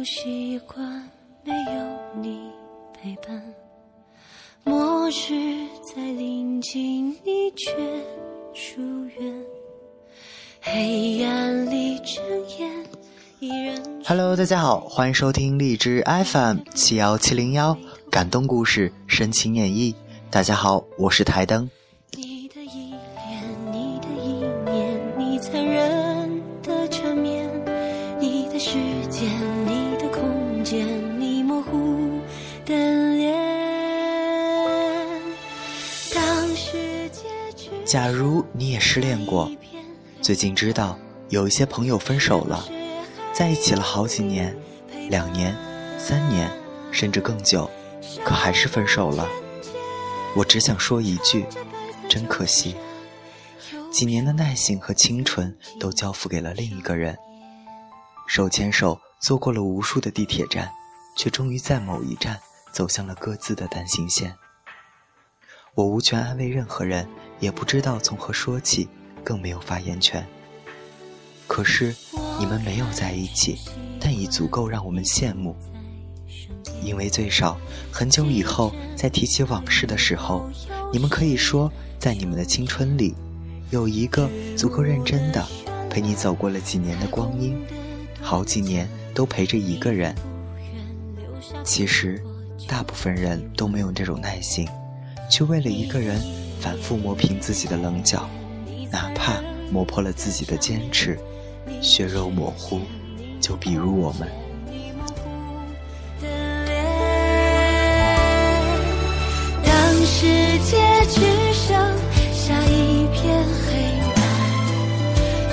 [0.00, 0.82] 不习惯
[1.44, 2.50] 没有你
[2.94, 3.54] 陪伴，
[4.64, 7.76] 末日在临近，你却
[8.54, 9.44] 疏远。
[10.62, 12.24] 黑暗里睁
[12.58, 12.86] 眼，
[13.40, 13.76] 依然。
[14.06, 17.76] Hello，大家好，欢迎收听荔枝 FM 七幺七零幺
[18.10, 19.94] 感动故事深情演绎。
[20.30, 21.68] 大家好，我是台灯。
[37.90, 39.50] 假如你也失恋过，
[40.22, 40.96] 最近知道
[41.28, 42.64] 有一些朋友分手了，
[43.32, 44.56] 在一起了好几年，
[45.08, 45.52] 两年、
[45.98, 46.48] 三年，
[46.92, 47.68] 甚至更久，
[48.24, 49.28] 可还是分手了。
[50.36, 51.44] 我只想说一句，
[52.08, 52.76] 真可惜，
[53.90, 57.18] 几年的耐心和青春都交付给了另一个人。
[58.28, 60.70] 手牵手坐过了无数的地铁站，
[61.16, 62.38] 却终于在某一站
[62.70, 64.36] 走向了各自的单行线。
[65.74, 67.08] 我无权安慰任何人，
[67.40, 68.88] 也不知道从何说起，
[69.24, 70.24] 更没有发言权。
[71.46, 71.94] 可是，
[72.38, 73.58] 你们没有在一起，
[73.98, 75.56] 但已足够让我们羡慕。
[76.84, 77.58] 因为最少，
[77.90, 80.48] 很久以后在提起往事的时候，
[80.92, 83.14] 你们可以说，在你们的青春里，
[83.70, 85.44] 有一个足够认真的
[85.88, 87.58] 陪你走过了几年的光阴，
[88.20, 90.14] 好几年都陪着一个人。
[91.64, 92.22] 其实，
[92.68, 94.68] 大部分人都没有这种耐心，
[95.28, 96.20] 去为了一个人
[96.60, 98.28] 反复磨平自己的棱角，
[98.92, 99.40] 哪怕
[99.72, 101.18] 磨破了自己的坚持，
[101.80, 102.80] 血肉模糊。
[103.40, 104.28] 就比如我们。
[109.64, 110.26] 当世
[110.58, 110.76] 界
[111.08, 111.20] 只
[111.54, 111.74] 剩
[112.34, 113.72] 下一片黑
[114.16, 114.20] 暗，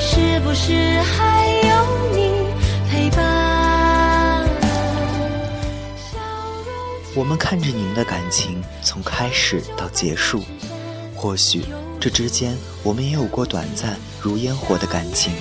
[0.00, 1.70] 是不是还有
[2.16, 2.18] 你
[2.90, 4.44] 陪伴？
[7.14, 10.42] 我们看着你们的感情从开始到结束，
[11.26, 11.64] 或许
[12.00, 15.32] 这之间我们也有过短暂如烟火的感情，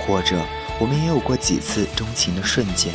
[0.00, 0.36] 或者
[0.80, 2.92] 我们也有过几次钟情的瞬间。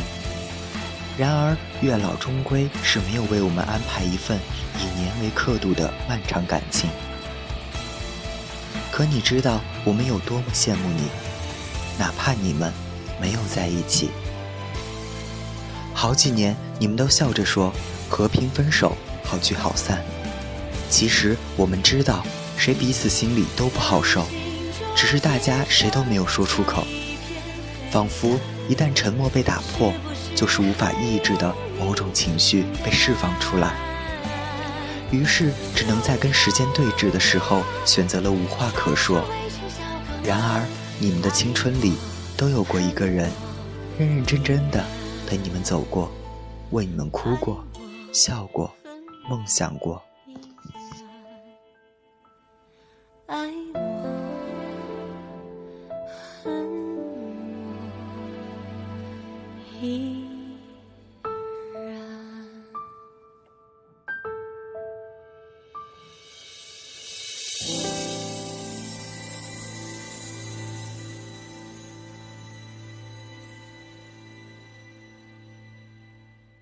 [1.16, 4.38] 然而，月老终归是没有为我们安排一份
[4.78, 6.90] 以年为刻度的漫长感情。
[8.92, 11.04] 可你知道我们有多么羡慕你，
[11.98, 12.70] 哪怕你们
[13.18, 14.10] 没有在一起。
[15.94, 17.72] 好几年，你们都笑着说
[18.10, 18.94] 和平分手，
[19.24, 20.04] 好聚好散。
[20.88, 22.24] 其实我们知道，
[22.56, 24.26] 谁彼此心里都不好受，
[24.96, 26.84] 只是大家谁都没有说出口，
[27.90, 28.38] 仿佛
[28.68, 29.92] 一旦沉默被打破。
[30.34, 33.74] 就是无法抑制的某种情绪被释放出来，
[35.10, 39.24] 于是只能在跟时间对峙的时候选择了无话可说。
[40.22, 40.64] 然而，
[41.00, 41.94] 你们的青春里
[42.36, 43.28] 都有过一个人，
[43.98, 44.84] 认认真真的
[45.26, 46.08] 陪你们走过，
[46.70, 47.64] 为你们哭过，
[48.12, 48.72] 笑过，
[49.28, 50.00] 梦想过。